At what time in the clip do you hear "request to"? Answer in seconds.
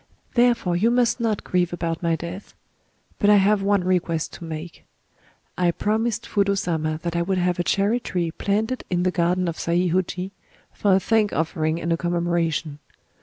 3.83-4.43